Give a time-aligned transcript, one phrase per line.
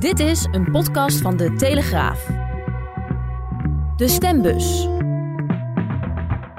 [0.00, 2.26] Dit is een podcast van De Telegraaf.
[3.96, 4.88] De Stembus.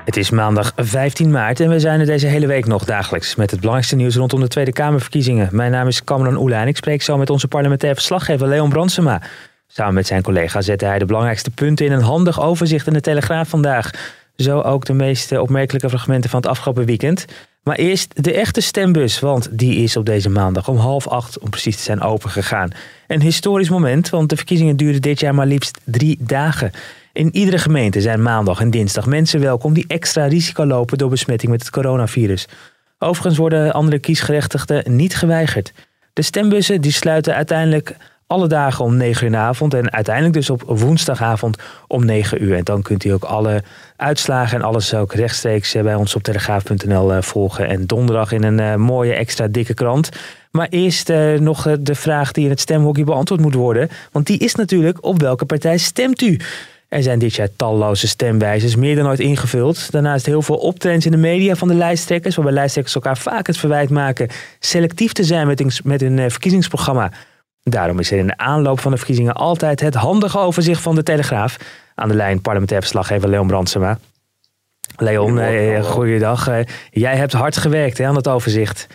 [0.06, 3.52] Het is maandag 15 maart en we zijn er deze hele week nog dagelijks met
[3.52, 5.50] het belangrijkste nieuws rondom de Tweede Kamerverkiezingen.
[5.52, 9.22] Mijn naam is Cameron Oela en ik spreek zo met onze parlementair verslaggever Leon Brandsema.
[9.68, 13.02] Samen met zijn collega zette hij de belangrijkste punten in een handig overzicht in de
[13.02, 13.92] Telegraaf vandaag.
[14.36, 17.26] Zo ook de meest opmerkelijke fragmenten van het afgelopen weekend.
[17.64, 21.50] Maar eerst de echte stembus, want die is op deze maandag om half acht, om
[21.50, 22.70] precies te zijn, opengegaan.
[23.08, 26.72] Een historisch moment, want de verkiezingen duren dit jaar maar liefst drie dagen.
[27.14, 31.52] In iedere gemeente zijn maandag en dinsdag mensen welkom die extra risico lopen door besmetting
[31.52, 32.48] met het coronavirus.
[33.00, 35.74] Overigens worden andere kiesgerechtigden niet geweigerd.
[36.14, 37.96] De stembussen die sluiten uiteindelijk
[38.32, 39.74] alle dagen om 9 uur in de avond.
[39.74, 42.56] En uiteindelijk dus op woensdagavond om 9 uur.
[42.56, 43.64] En dan kunt u ook alle
[43.96, 47.68] uitslagen en alles ook rechtstreeks eh, bij ons op telegraaf.nl eh, volgen.
[47.68, 50.10] En donderdag in een eh, mooie extra dikke krant.
[50.52, 53.90] Maar eerst nog de vraag die in het stemhokje beantwoord moet worden.
[54.12, 56.40] Want die is natuurlijk op welke partij stemt u?
[56.88, 59.92] Er zijn dit jaar talloze stemwijzers, meer dan ooit ingevuld.
[59.92, 63.58] Daarnaast heel veel optredens in de media van de lijsttrekkers, waarbij lijsttrekkers elkaar vaak het
[63.58, 67.12] verwijt maken selectief te zijn met hun, met hun verkiezingsprogramma.
[67.64, 71.04] Daarom is er in de aanloop van de verkiezingen altijd het handige overzicht van de
[71.04, 71.58] Telegraaf.
[71.96, 74.00] Aan de lijn parlementair verslaggever Leon Brandsema.
[74.96, 76.48] Leon, eh, goeiedag.
[76.48, 78.88] Eh, jij hebt hard gewerkt hè, aan het overzicht.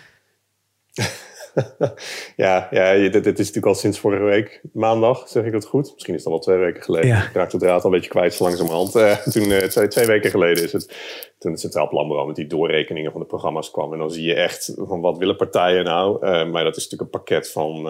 [2.45, 5.91] ja, ja dit, dit, is natuurlijk al sinds vorige week maandag, zeg ik dat goed?
[5.93, 7.07] Misschien is het al twee weken geleden.
[7.07, 7.23] Ja.
[7.23, 8.95] Ik raakte de draad al een beetje kwijt zo langzamerhand.
[8.95, 10.95] Uh, toen, uh, twee, twee weken geleden is het.
[11.37, 13.93] Toen het Centraal Planbureau met die doorrekeningen van de programma's kwam.
[13.93, 16.15] En dan zie je echt van wat willen partijen nou?
[16.15, 17.89] Uh, maar dat is natuurlijk een pakket van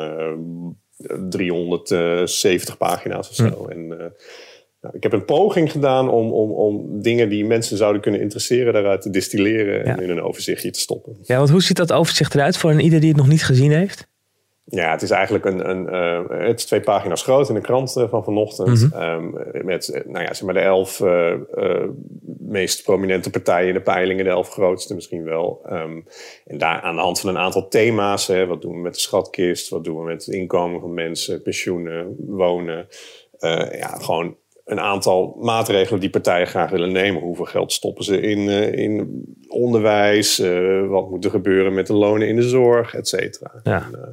[1.29, 3.65] 370 pagina's of zo.
[3.65, 3.69] Hm.
[3.69, 4.13] En
[4.81, 8.73] nou, ik heb een poging gedaan om, om, om dingen die mensen zouden kunnen interesseren,
[8.73, 11.17] daaruit te distilleren en in een overzichtje te stoppen.
[11.23, 13.71] Ja, want hoe ziet dat overzicht eruit voor een ieder die het nog niet gezien
[13.71, 14.07] heeft?
[14.69, 17.95] Ja, het is eigenlijk een, een uh, het is twee pagina's groot in de krant
[17.97, 18.67] uh, van vanochtend.
[18.67, 19.01] Mm -hmm.
[19.01, 21.01] um, met uh, nou ja, zeg maar de elf
[22.39, 25.61] meest prominente partijen in de peilingen, de elf grootste misschien wel.
[25.71, 26.05] Um,
[26.45, 28.99] en daar aan de hand van een aantal thema's, hè, wat doen we met de
[28.99, 32.87] schatkist, wat doen we met het inkomen van mensen, pensioenen, wonen.
[33.71, 34.35] ja, gewoon
[34.67, 37.21] een aantal maatregelen die partijen graag willen nemen.
[37.21, 40.39] Hoeveel geld stoppen ze in, uh, in onderwijs?
[40.39, 43.51] Uh, wat moet er gebeuren met de lonen in de zorg, et cetera.
[43.63, 43.75] Ja.
[43.75, 44.07] En, uh,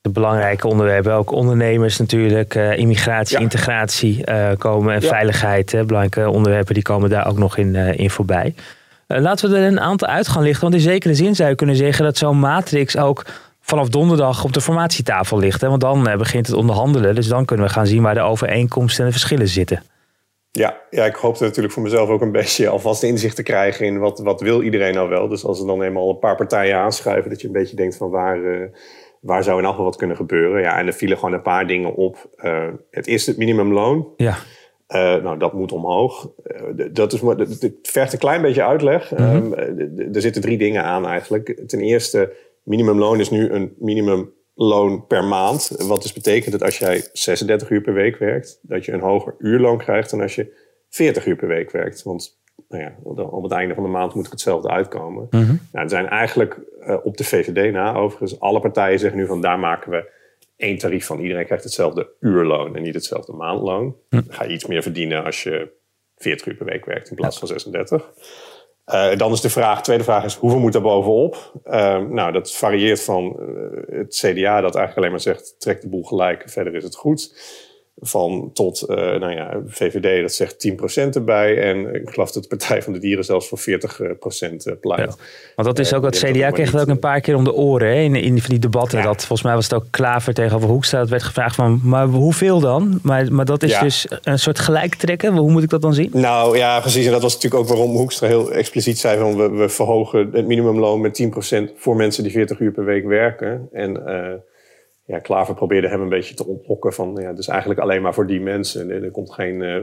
[0.00, 3.42] de belangrijke onderwerpen, ook ondernemers natuurlijk, immigratie, ja.
[3.42, 4.24] integratie
[4.58, 5.08] komen en ja.
[5.08, 5.70] veiligheid.
[5.70, 8.54] belangrijke onderwerpen die komen daar ook nog in, in voorbij.
[9.06, 10.62] laten we er een aantal uit gaan lichten.
[10.62, 13.24] Want in zekere zin zou je kunnen zeggen dat zo'n matrix ook
[13.70, 15.60] vanaf donderdag op de formatietafel ligt.
[15.60, 15.68] Hè?
[15.68, 17.14] Want dan eh, begint het onderhandelen.
[17.14, 19.82] Dus dan kunnen we gaan zien waar de overeenkomsten en de verschillen zitten.
[20.52, 23.98] Ja, ja, ik hoop natuurlijk voor mezelf ook een beetje alvast inzicht te krijgen in
[23.98, 25.28] wat, wat wil iedereen nou wel.
[25.28, 28.10] Dus als er dan eenmaal een paar partijen aanschuiven, dat je een beetje denkt van
[28.10, 28.66] waar, uh,
[29.20, 30.60] waar zou in geval wat kunnen gebeuren.
[30.60, 32.30] Ja, en er vielen gewoon een paar dingen op.
[32.44, 34.08] Uh, het eerste, het minimumloon.
[34.16, 34.36] Ja.
[34.88, 36.28] Uh, nou, dat moet omhoog.
[36.92, 37.20] Dat is,
[37.60, 39.10] het vergt een klein beetje uitleg.
[39.10, 39.52] Mm -hmm.
[39.52, 41.62] um, er zitten drie dingen aan eigenlijk.
[41.66, 42.32] Ten eerste,
[42.70, 45.70] minimumloon is nu een minimumloon per maand.
[45.78, 49.34] Wat dus betekent dat als jij 36 uur per week werkt, dat je een hoger
[49.38, 50.58] uurloon krijgt dan als je
[50.88, 52.02] 40 uur per week werkt.
[52.02, 55.26] Want nou ja, op het einde van de maand moet ik hetzelfde uitkomen.
[55.30, 55.60] Mm -hmm.
[55.72, 59.40] nou, er zijn eigenlijk uh, op de VVD na, overigens, alle partijen zeggen nu van
[59.40, 60.10] daar maken we
[60.56, 61.20] één tarief van.
[61.20, 63.84] Iedereen krijgt hetzelfde uurloon en niet hetzelfde maandloon.
[63.84, 63.94] Mm.
[64.08, 65.70] Dan ga je iets meer verdienen als je
[66.16, 67.46] 40 uur per week werkt in plaats ja.
[67.46, 68.12] van 36.
[68.92, 71.52] Uh, dan is de vraag, tweede vraag is, hoeveel moet daar bovenop?
[71.66, 75.88] Uh, nou, dat varieert van uh, het CDA dat eigenlijk alleen maar zegt, trek de
[75.88, 77.32] boel gelijk, verder is het goed
[78.00, 81.58] van tot, uh, nou ja, VVD dat zegt 10% erbij.
[81.58, 85.00] En ik geloof dat de Partij van de Dieren zelfs voor 40% pleit.
[85.00, 85.24] Ja.
[85.56, 87.52] Want dat is ook wat uh, CDA kreeg het ook een paar keer om de
[87.52, 88.98] oren hè, in, in die debatten.
[88.98, 89.04] Ja.
[89.04, 90.98] Dat, volgens mij was het ook Klaver tegenover Hoekstra.
[90.98, 92.98] Dat werd gevraagd van, maar hoeveel dan?
[93.02, 93.80] Maar, maar dat is ja.
[93.80, 95.36] dus een soort gelijktrekken.
[95.36, 96.10] Hoe moet ik dat dan zien?
[96.12, 97.06] Nou ja, precies.
[97.06, 100.46] En dat was natuurlijk ook waarom Hoekstra heel expliciet zei van we, we verhogen het
[100.46, 101.22] minimumloon met
[101.72, 103.68] 10% voor mensen die 40 uur per week werken.
[103.72, 104.02] En...
[104.06, 104.32] Uh,
[105.10, 108.26] ja, Klaver probeerde hem een beetje te ontlokken van, ja, dus eigenlijk alleen maar voor
[108.26, 108.90] die mensen.
[108.90, 109.76] En er komt geen uh,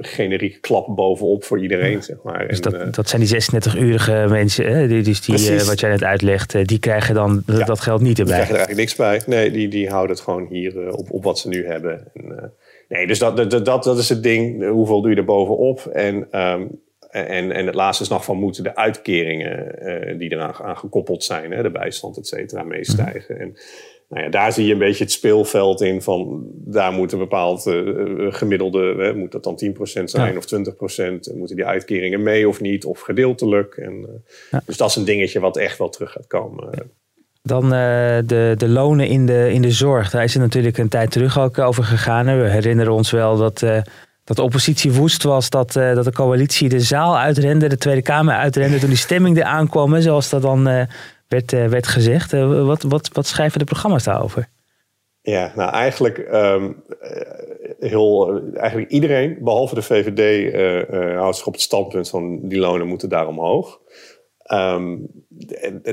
[0.00, 2.48] generieke klap bovenop voor iedereen, zeg maar.
[2.48, 4.88] Dus dat, uh, dat zijn die 36-urige mensen, hè?
[4.88, 8.18] Die, dus die, uh, wat jij net uitlegt, die krijgen dan ja, dat geld niet
[8.18, 8.36] erbij.
[8.36, 9.36] Die krijgen er eigenlijk niks bij.
[9.36, 12.10] Nee, die, die houden het gewoon hier op, op wat ze nu hebben.
[12.14, 12.52] En,
[12.88, 14.68] nee, dus dat, dat, dat, dat is het ding.
[14.68, 15.86] Hoeveel doe je er bovenop?
[15.86, 20.54] En um, en, en het laatste is nog van moeten de uitkeringen uh, die eraan
[20.54, 23.34] aan gekoppeld zijn, hè, de bijstand, et cetera, meestijgen.
[23.34, 23.40] Mm.
[23.40, 23.56] En
[24.08, 27.66] nou ja, daar zie je een beetje het speelveld in van daar moet een bepaald
[27.66, 29.60] uh, gemiddelde, hè, moet dat dan
[30.00, 30.38] 10% zijn ja.
[30.38, 30.44] of
[31.30, 33.74] 20%, moeten die uitkeringen mee of niet, of gedeeltelijk.
[33.74, 34.08] En, uh,
[34.50, 34.62] ja.
[34.66, 36.90] Dus dat is een dingetje wat echt wel terug gaat komen.
[37.42, 37.70] Dan uh,
[38.24, 40.10] de, de lonen in de, in de zorg.
[40.10, 42.26] Daar is het natuurlijk een tijd terug ook over gegaan.
[42.26, 43.64] We herinneren ons wel dat
[44.28, 48.02] dat de oppositie woest was dat, uh, dat de coalitie de zaal uitrende, de Tweede
[48.02, 50.82] Kamer uitrende toen die stemming er aankwam, zoals dat dan uh,
[51.28, 52.32] werd, uh, werd gezegd.
[52.32, 54.48] wat, wat, wat schrijven de programma's daarover?
[55.20, 56.82] Ja, nou eigenlijk, um,
[57.80, 60.54] heel, eigenlijk iedereen, behalve de VVD,
[61.16, 63.80] houdt zich op het standpunt van die lonen moeten daar omhoog.
[64.52, 65.06] Um,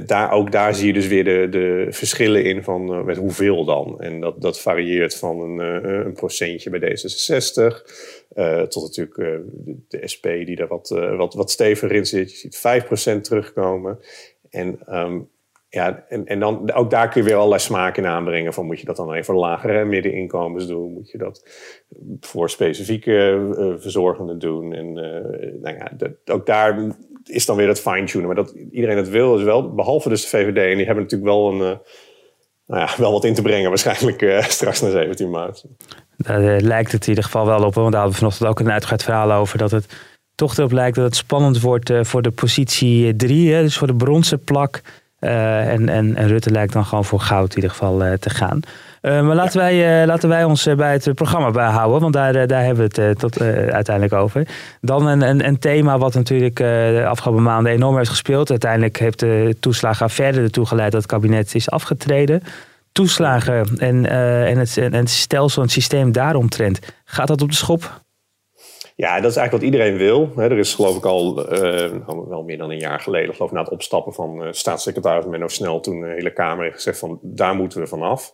[0.05, 3.65] daar, ook daar zie je dus weer de, de verschillen in van uh, met hoeveel
[3.65, 4.01] dan.
[4.01, 7.63] En dat, dat varieert van een, uh, een procentje bij D66
[8.35, 9.45] uh, tot natuurlijk de,
[9.87, 12.31] de, SP die er wat, wat, wat steviger in zit.
[12.31, 13.99] Je ziet 5% terugkomen.
[14.49, 15.29] En, um,
[15.69, 18.53] ja, en, en dan ook daar kun je weer allerlei smaken in aanbrengen.
[18.53, 20.93] Van moet je dat dan even voor lagere middeninkomens doen?
[20.93, 21.49] Moet je dat
[22.19, 24.73] voor specifieke verzorgenden doen?
[24.73, 24.93] En
[25.61, 28.27] nou ja, dat, ook daar is dan weer het fine-tunen.
[28.27, 30.57] Maar dat iedereen het wil, is wel, behalve dus de VVD.
[30.71, 31.77] En die hebben natuurlijk wel, een, uh,
[32.65, 35.65] nou ja, wel wat in te brengen, waarschijnlijk uh, straks na 17 maart.
[36.17, 37.73] Daar uh, lijkt het in ieder geval wel op.
[37.73, 39.57] Want daar hadden we vanochtend ook een uitgebreid verhaal over.
[39.57, 39.85] Dat het
[40.35, 43.49] toch erop lijkt dat het spannend wordt voor de positie 3.
[43.49, 44.81] Dus voor de bronzen plak.
[45.19, 48.59] en, en, en Rutte lijkt dan gewoon voor goud in ieder geval te gaan.
[49.05, 49.65] Uh, maar laten, ja.
[49.65, 53.19] wij, uh, laten wij ons bij het programma bijhouden, want daar, daar hebben we het
[53.19, 54.47] tot, uiteindelijk over.
[54.81, 58.49] Dan een, een, een thema wat natuurlijk de afgelopen maanden enorm heeft gespeeld.
[58.49, 62.41] Uiteindelijk heeft de toeslagenaffaire ertoe geleid dat het kabinet is afgetreden.
[62.91, 64.05] Toeslagen en,
[64.45, 66.79] en, het, en het stelsel en het systeem daaromtrent.
[67.05, 68.03] Gaat dat op de schop?
[68.97, 70.31] Ja, dat is eigenlijk wat iedereen wil.
[70.37, 71.91] Er is geloof ik al uh,
[72.27, 75.47] wel meer dan een jaar geleden, geloof ik na het opstappen van uh, staatssecretaris Menno
[75.47, 78.33] Snel, toen de hele Kamer heeft gezegd van daar moeten we vanaf.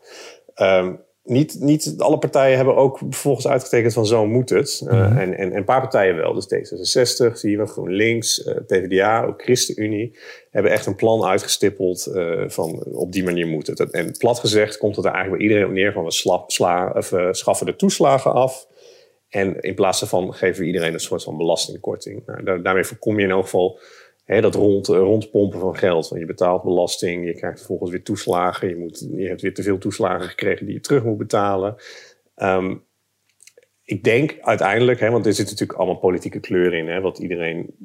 [0.56, 4.82] Um, niet, niet alle partijen hebben ook vervolgens uitgetekend van zo moet het.
[4.84, 5.18] Uh, mm-hmm.
[5.18, 6.34] en, en, een paar partijen wel.
[6.34, 10.18] Dus D66, zie je GroenLinks, uh, PvdA, ook ChristenUnie...
[10.52, 13.92] hebben echt een plan uitgestippeld uh, van op die manier moet het.
[13.92, 16.04] En plat gezegd komt het er eigenlijk bij iedereen op neer van...
[16.04, 18.70] we sla, sla, of, schaffen de toeslagen af...
[19.30, 22.26] En in plaats daarvan geven we iedereen een soort van belastingkorting.
[22.26, 23.80] Nou, daar, daarmee voorkom je in elk geval
[24.26, 26.08] dat rond, eh, rondpompen van geld.
[26.08, 28.70] Want je betaalt belasting, je krijgt vervolgens weer toeslagen.
[28.70, 31.76] Je, moet, je hebt weer te veel toeslagen gekregen die je terug moet betalen.
[32.36, 32.84] Um,
[33.84, 37.76] ik denk uiteindelijk, hè, want er zit natuurlijk allemaal politieke kleur in, hè, wat iedereen.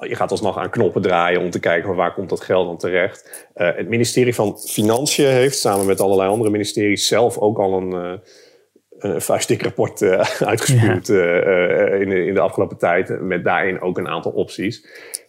[0.00, 3.48] Je gaat alsnog aan knoppen draaien om te kijken waar komt dat geld dan terecht.
[3.56, 7.90] Uh, het ministerie van Financiën heeft samen met allerlei andere ministeries zelf ook al een,
[7.90, 8.18] uh,
[8.98, 11.14] een vuistdik rapport uh, uitgespuurd ja.
[11.14, 13.20] uh, in, de, in de afgelopen tijd.
[13.20, 14.86] Met daarin ook een aantal opties.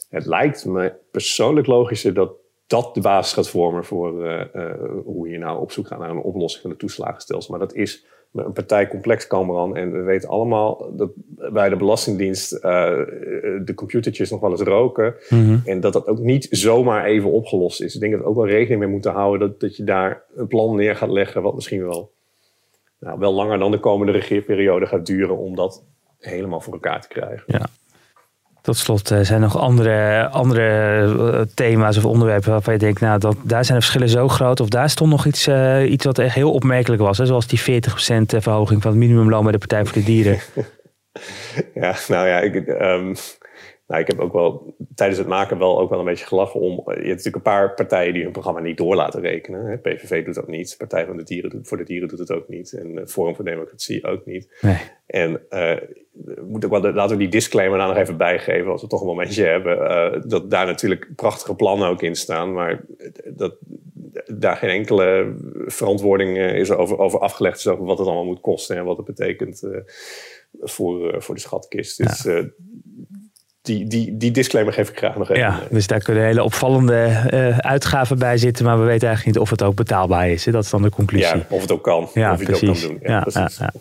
[0.10, 2.32] Het lijkt me persoonlijk logischer dat
[2.68, 4.44] dat de basis gaat vormen voor uh,
[5.06, 7.52] hoe je nou op zoek gaat naar een oplossing van de toeslagenstelsel.
[7.52, 9.76] Maar dat is een partij complex, Cameron.
[9.76, 11.12] En we weten allemaal dat
[11.52, 12.62] bij de Belastingdienst uh,
[13.66, 15.16] de computertjes nog wel eens roken.
[15.30, 15.62] Mm -hmm.
[15.66, 17.94] En dat dat ook niet zomaar even opgelost is.
[17.94, 20.48] Ik denk dat we ook wel rekening mee moeten houden dat, dat je daar een
[20.48, 22.12] plan neer gaat leggen, wat misschien wel
[23.00, 25.84] nou, wel langer dan de komende regeerperiode gaat duren om dat
[26.20, 27.44] helemaal voor elkaar te krijgen.
[27.46, 27.66] Ja.
[28.62, 33.02] Tot slot uh, zijn er nog andere, andere uh, thema's of onderwerpen waarvan je denkt,
[33.02, 34.60] nou, dat, daar zijn de verschillen zo groot.
[34.60, 37.18] Of daar stond nog iets, uh, iets wat echt heel opmerkelijk was.
[37.18, 37.26] Hè?
[37.26, 37.64] Zoals die 40%
[38.26, 40.40] verhoging van het minimumloon bij de Partij voor de Dieren.
[41.74, 43.16] ja, nou ja, ik, um,
[43.90, 46.72] nou, ik heb ook wel tijdens het maken wel ook wel een beetje gelachen om.
[46.72, 49.66] Je hebt natuurlijk een paar partijen die hun programma niet door laten rekenen.
[49.66, 49.78] Hè.
[49.78, 50.76] PVV doet dat niet.
[50.78, 52.74] Partij van de Dieren doet, voor de Dieren doet het ook niet.
[52.74, 54.58] En Forum voor Democratie ook niet.
[54.62, 54.78] Nee.
[55.06, 55.76] En uh,
[56.48, 59.08] moet ook wel, laten we die disclaimer daar nog even bijgeven als we toch een
[59.08, 59.78] momentje hebben.
[59.78, 62.54] Uh, dat daar natuurlijk prachtige plannen ook in staan.
[62.54, 62.86] Maar
[63.26, 63.56] dat
[64.26, 68.78] daar geen enkele verantwoording is over, over afgelegd is over wat het allemaal moet kosten
[68.78, 69.78] en wat het betekent uh,
[70.62, 71.98] voor, voor de schatkist.
[71.98, 72.46] Dus ja
[73.70, 75.44] die, die, die disclaimer geef ik graag nog even.
[75.44, 79.46] Ja, dus daar kunnen hele opvallende uh, uitgaven bij zitten, maar we weten eigenlijk niet
[79.46, 80.46] of het ook betaalbaar is.
[80.46, 80.52] Hè?
[80.52, 81.36] Dat is dan de conclusie.
[81.36, 82.10] Ja, of het ook kan.
[82.14, 82.62] Ja, of precies.
[82.62, 83.00] het ook kan doen.
[83.02, 83.28] Ja,
[83.60, 83.72] ja,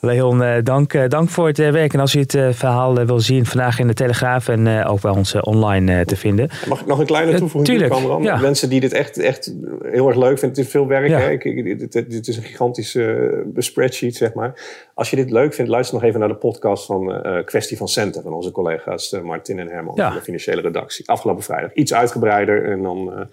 [0.00, 1.92] Leon, dank, dank voor het werk.
[1.92, 5.34] En als u het verhaal wil zien, vandaag in de Telegraaf en ook bij ons
[5.34, 6.48] online te vinden.
[6.68, 8.22] Mag ik nog een kleine toevoeging Cameron?
[8.22, 8.36] Ja.
[8.36, 10.48] Mensen die dit echt, echt heel erg leuk vinden.
[10.48, 11.08] Het is veel werk.
[11.08, 11.30] Hè?
[11.30, 14.52] Ik, dit, dit, is een gigantische spreadsheet, zeg maar.
[14.94, 17.88] Als je dit leuk vindt, luister nog even naar de podcast van uh, Kwestie van
[17.88, 18.22] Centen.
[18.22, 20.06] Van onze collega's Martin en Herman ja.
[20.06, 21.08] van de financiële redactie.
[21.08, 21.72] Afgelopen vrijdag.
[21.74, 23.28] Iets uitgebreider en dan...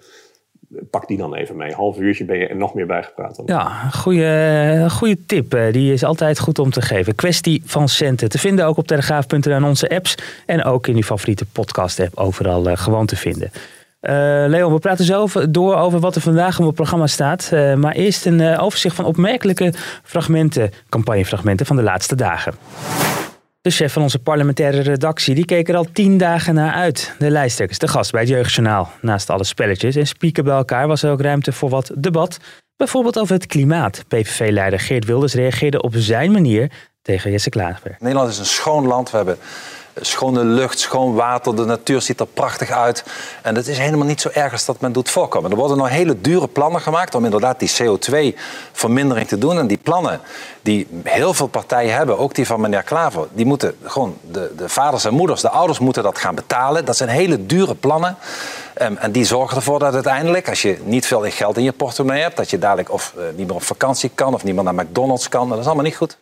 [0.90, 1.68] Pak die dan even mee.
[1.68, 3.42] Een half uurtje ben je er nog meer bijgepraat.
[3.46, 5.58] Ja, goede, goede tip.
[5.72, 7.14] Die is altijd goed om te geven.
[7.14, 8.28] Kwestie van centen.
[8.28, 10.14] Te vinden ook op telegraaf.nl en onze apps.
[10.46, 13.50] En ook in uw favoriete podcast app overal uh, gewoon te vinden.
[13.52, 14.12] Uh,
[14.48, 17.50] Leon, we praten zo door over wat er vandaag op het programma staat.
[17.76, 22.54] Maar eerst een overzicht van opmerkelijke fragmenten, campagnefragmenten van de laatste dagen.
[23.66, 27.14] De chef van onze parlementaire redactie die keek er al tien dagen naar uit.
[27.18, 28.90] De lijsttrekkers, de gast bij het Jeugdjournaal.
[29.00, 32.38] Naast alle spelletjes en spieken bij elkaar was er ook ruimte voor wat debat.
[32.76, 34.04] Bijvoorbeeld over het klimaat.
[34.08, 36.70] PVV-leider Geert Wilders reageerde op zijn manier
[37.02, 37.96] tegen Jesse Klaver.
[37.98, 39.10] Nederland is een schoon land.
[39.10, 39.38] We hebben
[40.00, 41.56] schone lucht, schoon water.
[41.56, 43.04] De natuur ziet er prachtig uit.
[43.42, 45.50] En het is helemaal niet zo erg als dat men doet voorkomen.
[45.50, 49.58] Er worden nog hele dure plannen gemaakt om inderdaad die CO2-vermindering te doen.
[49.58, 50.20] En die plannen
[50.62, 54.68] die heel veel partijen hebben, ook die van meneer Klaver, die moeten gewoon, de, de
[54.68, 56.84] vaders en moeders, de ouders moeten dat gaan betalen.
[56.84, 58.16] Dat zijn hele dure plannen.
[58.82, 62.22] Um, en die zorgen ervoor dat uiteindelijk, als je niet veel geld in je portemonnee
[62.22, 64.74] hebt, dat je dadelijk of uh, niet meer op vakantie kan of niet meer naar
[64.74, 65.48] McDonald's kan.
[65.48, 66.18] Dat is allemaal niet goed.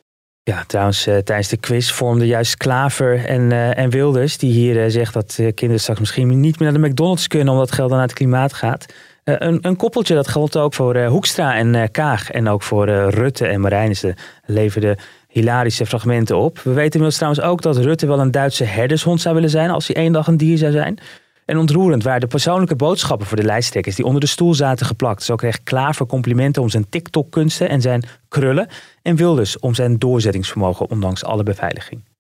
[0.47, 4.85] Ja, trouwens, uh, tijdens de quiz vormden juist Klaver en, uh, en Wilders, die hier
[4.85, 7.99] uh, zegt dat kinderen straks misschien niet meer naar de McDonald's kunnen omdat geld dan
[7.99, 8.87] naar het klimaat gaat.
[9.25, 13.61] Een, een, koppeltje, dat geldt ook voor Hoekstra en Kaag en ook voor Rutte en
[13.61, 14.15] Marijnissen
[14.47, 14.97] leverden
[15.29, 16.59] hilarische fragmenten op.
[16.59, 19.87] We weten inmiddels trouwens ook dat Rutte wel een Duitse herdershond zou willen zijn als
[19.87, 20.99] hij één dag een dier zou zijn.
[21.45, 25.23] En ontroerend waren de persoonlijke boodschappen voor de lijsttrekkers die onder de stoel zaten geplakt.
[25.23, 28.69] Zo kreeg Klaver complimenten om zijn TikTok-kunsten en zijn krullen.
[29.03, 32.14] En Wilders om zijn doorzettingsvermogen ondanks alle beveiliging.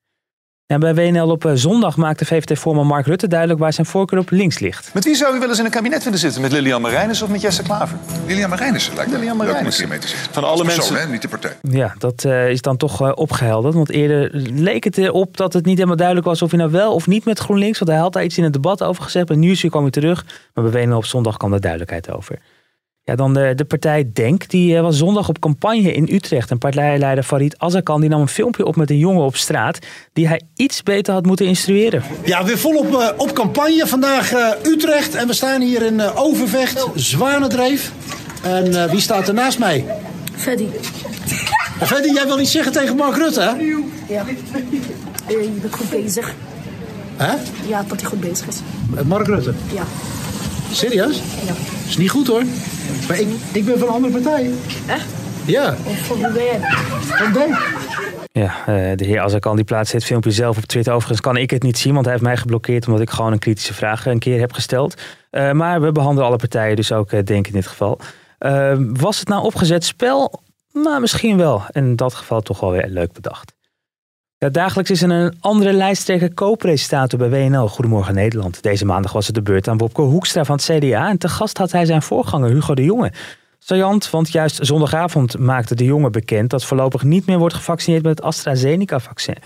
[0.66, 4.58] En bij WNL op zondag maakte VVD-voorman Mark Rutte duidelijk waar zijn voorkeur op links
[4.58, 4.90] ligt.
[4.94, 6.40] Met wie zou u wel eens in een kabinet willen zitten?
[6.42, 7.98] Met Lilian Marijnis of met Jesse Klaver?
[8.26, 10.00] Lilian Marijnis lijkt me Lilian leuk om te zitten.
[10.30, 11.56] Van alle persoon, mensen- hè, niet de partij.
[11.62, 13.74] Ja, dat uh, is dan toch uh, opgehelderd.
[13.74, 16.94] Want eerder leek het erop dat het niet helemaal duidelijk was of hij nou wel
[16.94, 17.78] of niet met GroenLinks.
[17.78, 19.26] Want hij had daar iets in het debat over gezegd.
[19.26, 20.24] Bij Nieuwsuur kwam hij terug.
[20.54, 22.38] Maar bij WNL op zondag kwam daar duidelijkheid over.
[23.06, 24.48] Ja, dan de, de partij Denk.
[24.48, 26.50] Die uh, was zondag op campagne in Utrecht.
[26.50, 29.78] En partijleider Farid Azarkan die nam een filmpje op met een jongen op straat.
[30.12, 32.02] Die hij iets beter had moeten instrueren.
[32.24, 33.86] Ja, weer volop uh, op campagne.
[33.86, 37.92] Vandaag uh, Utrecht en we staan hier in uh, Overvecht, Zwanendreef.
[38.42, 39.84] En wie staat er naast mij?
[40.36, 40.66] Freddy.
[41.80, 43.50] Freddy, jij wil iets zeggen tegen Mark Rutte, hè?
[44.14, 44.24] Ja.
[45.28, 46.34] je bent goed bezig.
[47.16, 47.34] Hè?
[47.68, 48.60] Ja, dat hij goed bezig is.
[49.04, 49.54] Mark Rutte?
[49.72, 49.82] Ja.
[50.74, 51.22] Serieus?
[51.46, 51.52] Ja.
[51.86, 52.42] Is niet goed hoor.
[53.08, 54.50] Maar ik, ik ben van een andere partij.
[54.86, 55.06] Echt?
[55.44, 55.74] Ja.
[55.84, 56.60] Of voor wie ben jij?
[57.00, 57.56] Van Denk.
[58.32, 60.92] Ja, uh, de heer Azarkan die plaatst het filmpje zelf op Twitter.
[60.92, 63.38] Overigens kan ik het niet zien, want hij heeft mij geblokkeerd omdat ik gewoon een
[63.38, 65.02] kritische vraag een keer heb gesteld.
[65.30, 68.00] Uh, maar we behandelen alle partijen, dus ook uh, Denk in dit geval.
[68.92, 70.42] was het nou opgezet spel?
[70.72, 71.62] Nou, misschien wel.
[71.70, 73.52] In dat geval toch wel weer leuk bedacht.
[74.44, 77.68] Ja, dagelijks is er een andere lijsttrekker co-presentator bij WNL.
[77.68, 78.62] Goedemorgen Nederland.
[78.62, 81.08] Deze maandag was het de beurt aan Wopke Hoekstra van het CDA.
[81.08, 83.12] En te gast had hij zijn voorganger Hugo de Jonge.
[83.58, 86.50] Sajant, want juist zondagavond maakte de Jonge bekend...
[86.50, 89.36] dat voorlopig niet meer wordt gevaccineerd met het AstraZeneca-vaccin.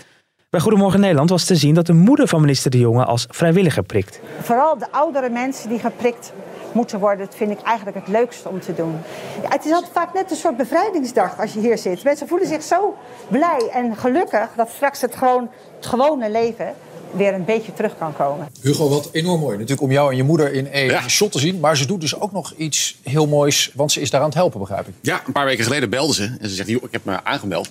[0.49, 3.83] Bij Goedemorgen Nederland was te zien dat de moeder van minister De Jonge als vrijwilliger
[3.83, 4.19] prikt.
[4.41, 6.33] Vooral de oudere mensen die geprikt
[6.73, 8.95] moeten worden, dat vind ik eigenlijk het leukste om te doen.
[9.41, 12.03] Ja, het is altijd vaak net een soort bevrijdingsdag als je hier zit.
[12.03, 12.95] Mensen voelen zich zo
[13.27, 16.75] blij en gelukkig dat straks het, gewoon, het gewone leven
[17.11, 18.47] weer een beetje terug kan komen.
[18.61, 19.53] Hugo, wat enorm mooi.
[19.53, 21.07] Natuurlijk om jou en je moeder in één ja.
[21.07, 21.59] shot te zien.
[21.59, 24.35] Maar ze doet dus ook nog iets heel moois, want ze is daar aan het
[24.35, 24.93] helpen, begrijp ik.
[25.01, 27.69] Ja, een paar weken geleden belde ze en ze zegt, joh, ik heb me aangemeld.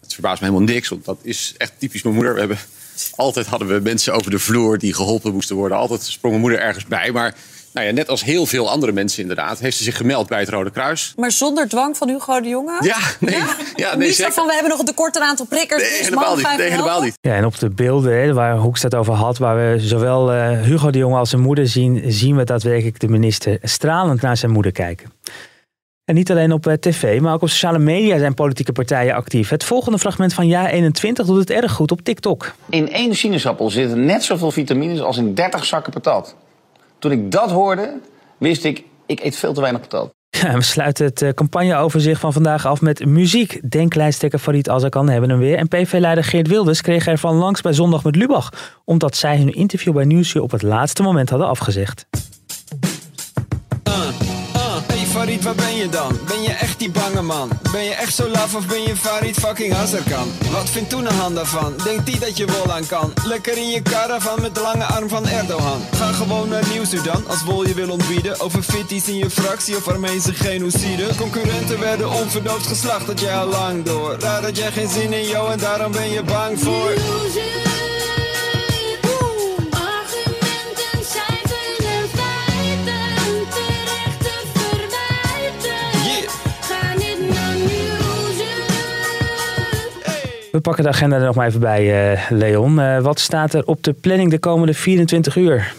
[0.00, 2.32] Het verbaast me helemaal niks, want dat is echt typisch mijn moeder.
[2.32, 2.58] We hebben,
[3.14, 5.78] altijd hadden we mensen over de vloer die geholpen moesten worden.
[5.78, 7.34] Altijd sprong mijn moeder ergens bij, maar...
[7.74, 10.48] Nou ja, net als heel veel andere mensen inderdaad, heeft ze zich gemeld bij het
[10.48, 11.12] Rode Kruis.
[11.16, 12.76] Maar zonder dwang van Hugo de Jonge?
[12.80, 13.34] Ja, nee.
[13.34, 13.46] Ja?
[13.76, 15.82] Ja, nee niet zo van, we hebben nog een tekort aan aantal prikkers.
[15.82, 16.56] Nee, dus helemaal niet.
[16.56, 17.18] Nee, helemaal niet.
[17.20, 20.60] Ja, en op de beelden hè, waar Hoeks het over had, waar we zowel uh,
[20.60, 24.52] Hugo de Jonge als zijn moeder zien, zien we daadwerkelijk de minister stralend naar zijn
[24.52, 25.12] moeder kijken.
[26.04, 29.48] En niet alleen op uh, tv, maar ook op sociale media zijn politieke partijen actief.
[29.48, 32.54] Het volgende fragment van jaar 21 doet het erg goed op TikTok.
[32.70, 36.36] In één sinaasappel zitten net zoveel vitamines als in 30 zakken patat.
[37.04, 38.00] Toen ik dat hoorde,
[38.38, 40.14] wist ik, ik eet veel te weinig patat.
[40.30, 43.70] Ja, we sluiten het eh, campagneoverzicht van vandaag af met muziek.
[43.70, 45.56] Denklijsttrekker Farid Azarkan hebben hem weer.
[45.56, 48.80] En PV-leider Geert Wilders kreeg ervan langs bij Zondag met Lubach.
[48.84, 52.06] Omdat zij hun interview bij Nieuwsuur op het laatste moment hadden afgezegd.
[55.42, 56.18] Waar ben je dan?
[56.26, 57.50] Ben je echt die bange man?
[57.72, 60.32] Ben je echt zo laf of ben je Farid fucking Azarkan?
[60.50, 61.74] Wat vindt Toenahan daarvan?
[61.84, 63.12] Denkt die dat je wol aan kan?
[63.24, 65.80] Lekker in je caravan met de lange arm van Erdogan.
[65.94, 68.40] Ga gewoon naar Nieuwsuur dan, als wol je wil ontbieden.
[68.40, 71.14] Over fitties in je fractie of Armeense genocide.
[71.16, 74.16] Concurrenten werden onverdoofd geslacht, dat jij al lang door.
[74.18, 76.92] Raar dat jij geen zin in jou en daarom ben je bang voor.
[90.54, 92.80] We pakken de agenda er nog maar even bij, eh, Leon.
[92.80, 95.74] Eh, wat staat er op de planning de komende 24 uur?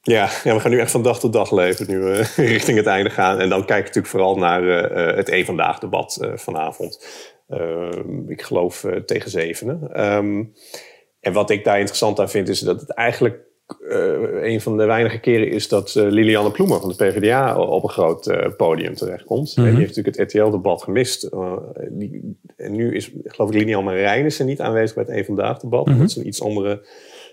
[0.00, 2.86] Ja, ja, we gaan nu echt van dag tot dag leven, nu we richting het
[2.86, 3.40] einde gaan.
[3.40, 7.06] En dan kijk ik natuurlijk vooral naar eh, het één vandaag debat vanavond.
[7.48, 9.88] Ehm, ik geloof tegen zevenen.
[9.92, 10.44] Ehm,
[11.20, 14.84] en wat ik daar interessant aan vind, is dat het eigenlijk eh, een van de
[14.84, 18.94] weinige keren is dat eh, Lilianne Ploemen van de PvdA op een groot eh, podium
[18.94, 19.56] terechtkomt.
[19.56, 19.66] Mhm.
[19.66, 21.30] Die heeft natuurlijk het RTL-debat gemist.
[21.90, 25.84] Die, en nu is, geloof ik, Lilianne Marijnissen niet aanwezig bij het één vandaag debat.
[25.84, 25.94] Mhm.
[25.94, 26.86] omdat ze een iets andere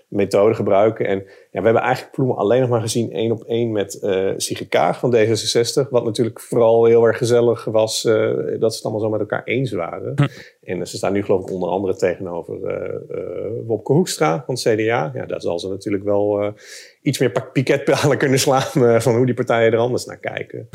[0.08, 1.06] methode gebruiken.
[1.06, 1.18] En
[1.50, 4.68] ja, we hebben eigenlijk Ploemen alleen nog maar gezien één op één met eh Sigrid
[4.68, 5.88] Kaag van D66.
[5.90, 9.72] Wat natuurlijk vooral heel erg gezellig was dat ze het allemaal zo met elkaar eens
[9.72, 10.14] waren.
[10.64, 12.94] En ze staan nu geloof ik onder andere tegenover eh
[13.44, 15.10] eh, Wopke Hoekstra van het CDA.
[15.14, 16.52] Ja, daar zal ze natuurlijk wel eh,
[17.02, 20.68] iets meer piketpalen kunnen slaan van hoe die partijen er anders naar kijken.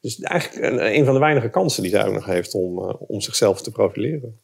[0.00, 3.20] Dus eigenlijk een, een van de weinige kansen die zij ook nog heeft om, om
[3.20, 4.42] zichzelf te profileren.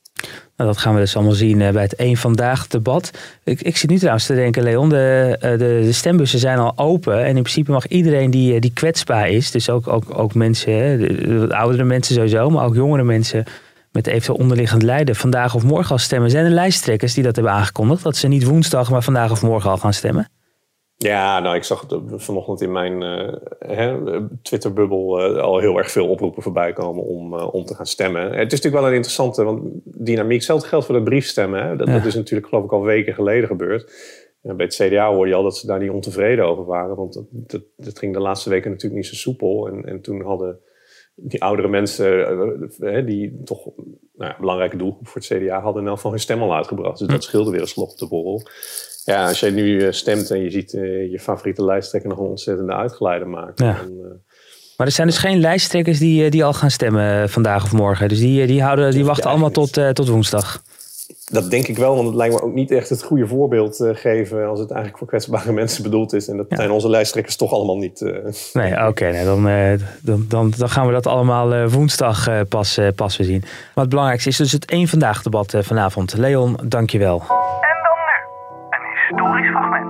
[0.57, 3.11] Nou, dat gaan we dus allemaal zien bij het één vandaag debat.
[3.45, 7.19] Ik, ik zit nu trouwens te denken, Leon, de, de, de stembussen zijn al open.
[7.19, 11.47] En in principe mag iedereen die, die kwetsbaar is, dus ook, ook, ook mensen, de,
[11.47, 13.45] de oudere mensen sowieso, maar ook jongere mensen
[13.92, 16.30] met eventueel onderliggend lijden, vandaag of morgen al stemmen.
[16.30, 19.70] Zijn er lijsttrekkers die dat hebben aangekondigd, dat ze niet woensdag, maar vandaag of morgen
[19.70, 20.28] al gaan stemmen?
[20.97, 23.00] Ja, nou, ik zag het vanochtend in mijn
[23.59, 23.99] hè,
[24.42, 28.23] Twitterbubbel eh, al heel erg veel oproepen voorbij komen om, eh, om te gaan stemmen.
[28.23, 30.37] Het is natuurlijk wel een interessante want dynamiek.
[30.37, 31.66] Hetzelfde geldt voor de briefstemmen.
[31.66, 31.76] Hè.
[31.76, 31.92] Dat, Ja.
[31.92, 33.92] dat is natuurlijk geloof ik al weken geleden gebeurd.
[34.42, 36.97] En bij het CDA hoorde je al dat ze daar niet ontevreden over waren.
[36.97, 39.68] Want dat, dat, dat ging de laatste weken natuurlijk niet zo soepel.
[39.68, 40.61] En, en toen hadden
[41.14, 42.26] die oudere mensen,
[42.81, 45.97] eh, eh, die toch nou ja, een belangrijke doelgroep voor het CDA, hadden in elk
[45.97, 46.99] geval hun stem al uitgebracht.
[46.99, 48.43] Dus dat scheelde weer een slok op de borrel.
[49.05, 52.26] Ja, als jij nu eh, stemt en je ziet eh, je favoriete lijsttrekker nog een
[52.26, 53.67] ontzettende uitgeleider maken.
[53.67, 53.73] Ja.
[53.73, 54.11] dan, eh,
[54.76, 57.73] Maar er zijn dus geen lijsttrekkers die, eh, die al gaan stemmen eh, vandaag of
[57.73, 58.09] morgen.
[58.09, 60.62] Dus die, eh, die, houden, die wachten allemaal tot, eh, tot woensdag.
[61.25, 63.90] Dat denk ik wel, want het lijkt me ook niet echt het goede voorbeeld eh,
[63.94, 66.29] geven als het eigenlijk voor kwetsbare mensen bedoeld is.
[66.29, 68.01] En dat zijn onze lijsttrekkers toch allemaal niet.
[68.01, 68.12] eh.
[68.53, 69.11] Nee, oké.
[69.11, 73.16] nee, dan, eh, dan, dan, dan gaan we dat allemaal eh, woensdag eh, pas, pas
[73.16, 73.40] weer zien.
[73.40, 76.16] Maar het belangrijkste is dus het één vandaag debat eh, vanavond.
[76.16, 77.23] Leon, dankjewel.
[79.09, 79.88] Historisch fragment.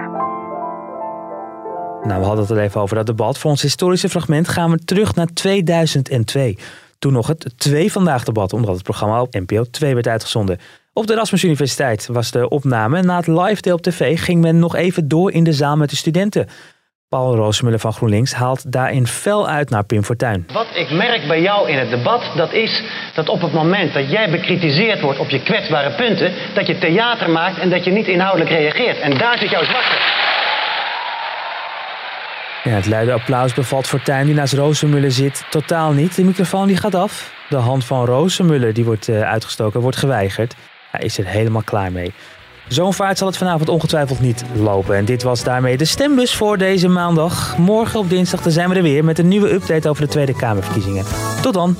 [2.02, 3.38] Nou, we hadden het al even over dat debat.
[3.38, 6.58] Voor ons historische fragment gaan we terug naar 2002.
[6.98, 10.58] Toen nog het twee vandaag debat, omdat het programma op NPO 2 werd uitgezonden.
[10.92, 13.02] Op de Erasmus Universiteit was de opname.
[13.02, 15.90] Na het live deel op tv ging men nog even door in de zaal met
[15.90, 16.48] de studenten.
[17.08, 20.46] Paul Roosemuller van GroenLinks haalt daarin fel uit naar Pim Fortuyn.
[20.52, 22.82] Wat ik merk bij jou in het debat, dat is
[23.14, 27.30] dat op het moment dat jij bekritiseerd wordt op je kwetsbare punten, dat je theater
[27.30, 29.00] maakt en dat je niet inhoudelijk reageert.
[29.00, 29.96] En daar zit jouw zwakte.
[32.64, 36.16] Ja, het luide applaus bevalt Fortuyn die naast Roosemuller zit totaal niet.
[36.16, 37.32] De microfoon die gaat af.
[37.48, 40.54] De hand van Roosemuller die wordt eh, uitgestoken, wordt geweigerd.
[40.90, 42.12] Hij is er helemaal klaar mee.
[42.68, 44.96] Zo'n vaart zal het vanavond ongetwijfeld niet lopen.
[44.96, 47.58] En dit was daarmee de stembus voor deze maandag.
[47.58, 51.04] Morgen op dinsdag zijn we er weer met een nieuwe update over de Tweede Kamerverkiezingen.
[51.42, 51.76] Tot dan!